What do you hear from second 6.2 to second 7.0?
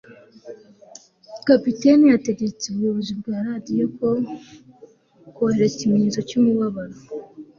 cyumubabaro